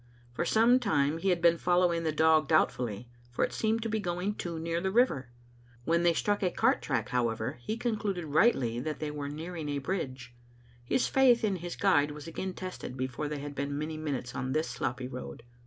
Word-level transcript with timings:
For 0.33 0.45
some 0.45 0.79
time 0.79 1.19
he 1.19 1.29
had 1.29 1.43
been 1.43 1.59
following 1.59 2.01
the 2.01 2.11
dog 2.11 2.47
doubt 2.47 2.71
fully, 2.71 3.07
for 3.29 3.45
it 3.45 3.53
seemed 3.53 3.83
to 3.83 3.87
be 3.87 3.99
going 3.99 4.33
too 4.33 4.57
near 4.57 4.81
the 4.81 4.89
river. 4.89 5.29
When 5.85 6.01
they 6.01 6.13
struck 6.15 6.41
a 6.41 6.49
cart 6.49 6.81
track, 6.81 7.09
however, 7.09 7.59
he 7.61 7.77
concluded 7.77 8.25
rightly 8.25 8.79
that 8.79 8.97
they 8.97 9.11
were 9.11 9.29
nearing 9.29 9.69
a 9.69 9.77
bridge. 9.77 10.33
His 10.83 11.07
faith 11.07 11.43
in 11.43 11.57
his 11.57 11.75
guide 11.75 12.09
was 12.09 12.25
again 12.27 12.55
tested 12.55 12.97
before 12.97 13.27
they 13.27 13.37
had 13.41 13.53
been 13.53 13.77
many 13.77 13.95
minutes 13.95 14.33
on 14.33 14.53
this 14.53 14.67
sloppy 14.67 15.07
road. 15.07 15.43